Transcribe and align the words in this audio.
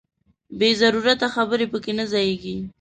بې 0.59 0.69
ضرورته 0.81 1.27
خبرې 1.35 1.65
پکې 1.71 1.91
نه 1.99 2.05
ځاییږي. 2.11 2.55